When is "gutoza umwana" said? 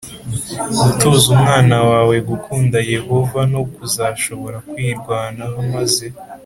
0.83-1.77